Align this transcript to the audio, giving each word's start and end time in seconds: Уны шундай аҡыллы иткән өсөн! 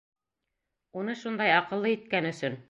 Уны 1.01 1.17
шундай 1.25 1.55
аҡыллы 1.59 1.93
иткән 1.99 2.33
өсөн! 2.33 2.59